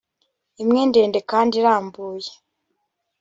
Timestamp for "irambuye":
1.61-2.29